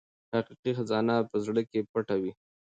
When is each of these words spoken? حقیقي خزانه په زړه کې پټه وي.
حقیقي 0.33 0.71
خزانه 0.77 1.15
په 1.29 1.37
زړه 1.45 1.61
کې 1.69 1.87
پټه 1.91 2.15
وي. 2.21 2.31